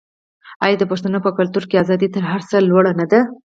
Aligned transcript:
آیا 0.63 0.75
د 0.79 0.83
پښتنو 0.91 1.17
په 1.25 1.31
کلتور 1.37 1.63
کې 1.69 1.81
ازادي 1.83 2.07
تر 2.15 2.23
هر 2.31 2.41
څه 2.49 2.55
لوړه 2.69 2.91
نه 2.99 3.05
ده؟ 3.11 3.21